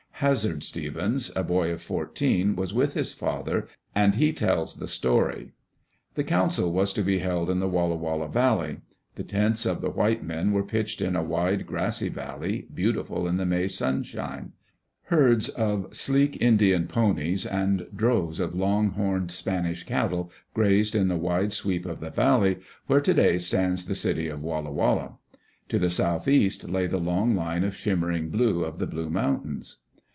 [0.23, 5.51] Hazard Stevens, a boy of fourteen, was with his father, and he tells the story.
[6.13, 8.81] The council was to be held in the Walla Walla Valley.
[9.15, 13.37] The tents of the white men were pitched in a wide, grassy valley, beautiful in
[13.37, 14.51] the May sunshine.
[15.05, 21.17] Herds of sleek Indian ponies and droves of long horned Spanish cattle grazed in the
[21.17, 25.17] wide sweep of the valley where today stands the city of Walla Walla.
[25.69, 29.77] To the southeast lay the long line of shimmering blue of the Blue Mountains.